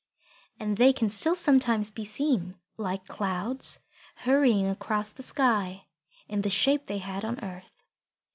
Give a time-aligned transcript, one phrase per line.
[0.59, 3.85] And they can still sometimes be seen, like clouds
[4.25, 5.85] hurrying across the sky,
[6.27, 7.69] in the shape they had on earth.